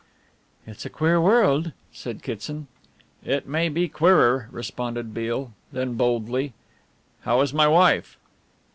[0.65, 2.65] "It's a queer world," said Kitson.
[3.23, 6.53] "It may be queerer," responded Beale, then boldly:
[7.21, 8.17] "How is my wife?"